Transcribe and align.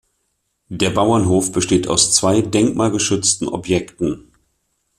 Der 0.69 0.89
Bauernhof 0.89 1.51
besteht 1.51 1.87
aus 1.87 2.11
zwei 2.11 2.41
denkmalgeschützten 2.41 3.47
Objekten. 3.47 4.31